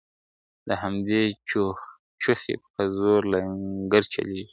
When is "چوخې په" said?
2.21-2.81